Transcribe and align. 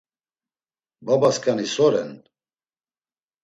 Babaskani 1.11 1.67
so 1.75 1.87
ren? 1.93 2.11